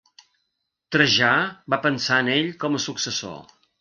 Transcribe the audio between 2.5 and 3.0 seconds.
com a